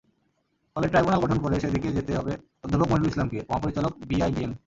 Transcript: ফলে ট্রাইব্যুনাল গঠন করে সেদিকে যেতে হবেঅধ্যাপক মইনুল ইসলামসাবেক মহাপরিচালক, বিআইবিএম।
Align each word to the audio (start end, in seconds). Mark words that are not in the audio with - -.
ফলে 0.75 0.87
ট্রাইব্যুনাল 0.91 1.19
গঠন 1.23 1.37
করে 1.43 1.55
সেদিকে 1.63 1.89
যেতে 1.97 2.11
হবেঅধ্যাপক 2.17 2.87
মইনুল 2.91 3.09
ইসলামসাবেক 3.11 3.45
মহাপরিচালক, 3.49 3.93
বিআইবিএম। 4.09 4.51